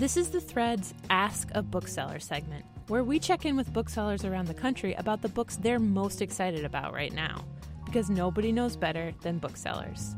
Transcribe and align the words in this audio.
This 0.00 0.16
is 0.16 0.30
the 0.30 0.40
Thread's 0.40 0.94
Ask 1.10 1.50
a 1.54 1.60
Bookseller 1.60 2.20
segment, 2.20 2.64
where 2.88 3.04
we 3.04 3.18
check 3.18 3.44
in 3.44 3.54
with 3.54 3.70
booksellers 3.74 4.24
around 4.24 4.46
the 4.46 4.54
country 4.54 4.94
about 4.94 5.20
the 5.20 5.28
books 5.28 5.56
they're 5.56 5.78
most 5.78 6.22
excited 6.22 6.64
about 6.64 6.94
right 6.94 7.12
now, 7.12 7.44
because 7.84 8.08
nobody 8.08 8.50
knows 8.50 8.76
better 8.76 9.12
than 9.20 9.36
booksellers. 9.36 10.16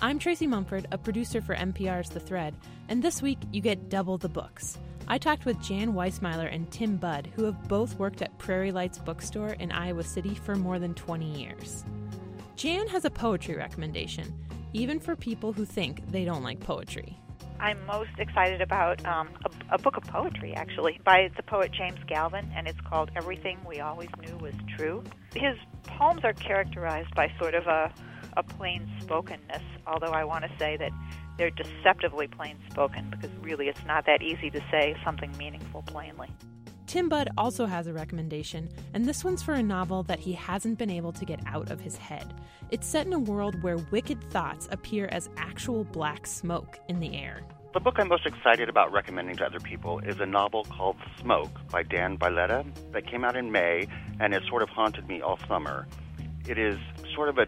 I'm 0.00 0.18
Tracy 0.18 0.46
Mumford, 0.46 0.86
a 0.90 0.96
producer 0.96 1.42
for 1.42 1.54
MPR's 1.54 2.08
The 2.08 2.18
Thread, 2.18 2.54
and 2.88 3.02
this 3.02 3.20
week 3.20 3.36
you 3.52 3.60
get 3.60 3.90
double 3.90 4.16
the 4.16 4.30
books. 4.30 4.78
I 5.06 5.18
talked 5.18 5.44
with 5.44 5.60
Jan 5.60 5.92
Weissmiller 5.92 6.50
and 6.50 6.70
Tim 6.70 6.96
Budd, 6.96 7.28
who 7.36 7.44
have 7.44 7.68
both 7.68 7.98
worked 7.98 8.22
at 8.22 8.38
Prairie 8.38 8.72
Lights 8.72 8.96
Bookstore 8.96 9.50
in 9.50 9.70
Iowa 9.70 10.02
City 10.02 10.34
for 10.34 10.56
more 10.56 10.78
than 10.78 10.94
20 10.94 11.26
years. 11.26 11.84
Jan 12.56 12.88
has 12.88 13.04
a 13.04 13.10
poetry 13.10 13.54
recommendation, 13.54 14.32
even 14.72 14.98
for 14.98 15.14
people 15.14 15.52
who 15.52 15.66
think 15.66 16.10
they 16.10 16.24
don't 16.24 16.42
like 16.42 16.60
poetry. 16.60 17.18
I'm 17.60 17.84
most 17.84 18.10
excited 18.16 18.62
about 18.62 19.04
um, 19.04 19.28
a, 19.44 19.74
a, 19.74 19.78
book 19.78 19.98
of 19.98 20.04
poetry, 20.04 20.54
actually, 20.54 20.98
by 21.04 21.30
the 21.36 21.42
poet 21.42 21.70
James 21.72 22.00
Galvin, 22.06 22.50
and 22.56 22.66
it's 22.66 22.80
called 22.80 23.10
Everything 23.14 23.58
We 23.66 23.80
Always 23.80 24.08
Knew 24.18 24.38
Was 24.38 24.54
True. 24.76 25.04
His 25.34 25.56
poems 25.84 26.22
are 26.24 26.32
characterized 26.32 27.14
by 27.14 27.30
sort 27.38 27.54
of 27.54 27.66
a, 27.66 27.92
a 28.38 28.42
plain 28.42 28.90
spokenness, 29.02 29.62
although 29.86 30.12
I 30.12 30.24
want 30.24 30.44
to 30.44 30.50
say 30.58 30.78
that 30.78 30.90
they're 31.36 31.50
deceptively 31.50 32.28
plain 32.28 32.56
spoken 32.70 33.10
because 33.10 33.30
really 33.42 33.68
it's 33.68 33.84
not 33.84 34.06
that 34.06 34.22
easy 34.22 34.48
to 34.50 34.60
say 34.70 34.96
something 35.04 35.36
meaningful 35.36 35.82
plainly. 35.82 36.28
Tim 36.90 37.08
Budd 37.08 37.28
also 37.38 37.66
has 37.66 37.86
a 37.86 37.92
recommendation, 37.92 38.68
and 38.94 39.04
this 39.04 39.22
one's 39.22 39.44
for 39.44 39.54
a 39.54 39.62
novel 39.62 40.02
that 40.02 40.18
he 40.18 40.32
hasn't 40.32 40.76
been 40.76 40.90
able 40.90 41.12
to 41.12 41.24
get 41.24 41.38
out 41.46 41.70
of 41.70 41.80
his 41.80 41.96
head. 41.96 42.34
It's 42.72 42.84
set 42.84 43.06
in 43.06 43.12
a 43.12 43.18
world 43.20 43.62
where 43.62 43.76
wicked 43.92 44.20
thoughts 44.32 44.66
appear 44.72 45.06
as 45.12 45.30
actual 45.36 45.84
black 45.84 46.26
smoke 46.26 46.80
in 46.88 46.98
the 46.98 47.16
air. 47.16 47.42
The 47.74 47.78
book 47.78 47.94
I'm 47.98 48.08
most 48.08 48.26
excited 48.26 48.68
about 48.68 48.90
recommending 48.90 49.36
to 49.36 49.46
other 49.46 49.60
people 49.60 50.00
is 50.00 50.18
a 50.18 50.26
novel 50.26 50.64
called 50.64 50.96
Smoke 51.20 51.60
by 51.70 51.84
Dan 51.84 52.18
Vyleta 52.18 52.66
that 52.90 53.06
came 53.06 53.22
out 53.22 53.36
in 53.36 53.52
May 53.52 53.86
and 54.18 54.32
has 54.32 54.42
sort 54.48 54.64
of 54.64 54.68
haunted 54.68 55.06
me 55.06 55.20
all 55.20 55.38
summer. 55.46 55.86
It 56.48 56.58
is 56.58 56.76
sort 57.14 57.28
of 57.28 57.38
a 57.38 57.46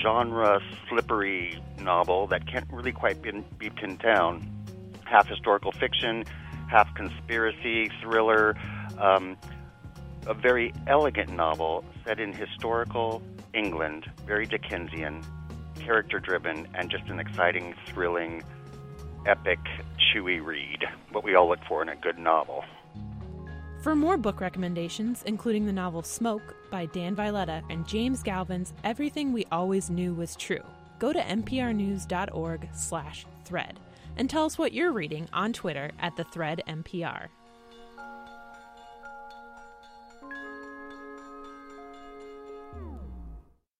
genre 0.00 0.58
slippery 0.88 1.62
novel 1.82 2.28
that 2.28 2.46
can't 2.46 2.66
really 2.72 2.92
quite 2.92 3.20
be 3.20 3.68
pinned 3.68 3.98
down. 3.98 4.50
Half 5.04 5.28
historical 5.28 5.72
fiction, 5.72 6.24
half 6.70 6.94
conspiracy 6.94 7.90
thriller, 8.00 8.56
um, 8.98 9.36
a 10.26 10.34
very 10.34 10.72
elegant 10.86 11.30
novel 11.30 11.84
set 12.04 12.20
in 12.20 12.32
historical 12.32 13.20
England, 13.52 14.08
very 14.24 14.46
Dickensian, 14.46 15.20
character 15.80 16.20
driven, 16.20 16.68
and 16.74 16.88
just 16.88 17.08
an 17.08 17.18
exciting, 17.18 17.74
thrilling, 17.86 18.44
epic, 19.26 19.58
chewy 19.98 20.40
read. 20.44 20.84
What 21.10 21.24
we 21.24 21.34
all 21.34 21.48
look 21.48 21.58
for 21.66 21.82
in 21.82 21.88
a 21.88 21.96
good 21.96 22.18
novel. 22.18 22.62
For 23.82 23.96
more 23.96 24.16
book 24.16 24.40
recommendations, 24.40 25.24
including 25.26 25.66
the 25.66 25.72
novel 25.72 26.02
Smoke 26.02 26.54
by 26.70 26.86
Dan 26.86 27.16
Vyleta 27.16 27.64
and 27.68 27.84
James 27.88 28.22
Galvin's 28.22 28.72
Everything 28.84 29.32
We 29.32 29.44
Always 29.50 29.90
Knew 29.90 30.14
Was 30.14 30.36
True, 30.36 30.62
go 31.00 31.12
to 31.12 31.18
mprnews.org/thread 31.18 33.80
and 34.16 34.28
tell 34.28 34.44
us 34.44 34.58
what 34.58 34.72
you're 34.72 34.92
reading 34.92 35.28
on 35.32 35.52
Twitter 35.52 35.90
at 35.98 36.16
the 36.16 36.24
thread 36.24 36.62
MPR. 36.68 37.28